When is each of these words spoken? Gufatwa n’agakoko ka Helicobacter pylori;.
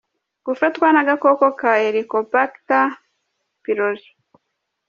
Gufatwa 0.45 0.87
n’agakoko 0.91 1.45
ka 1.59 1.71
Helicobacter 1.83 2.89
pylori;. 3.63 4.07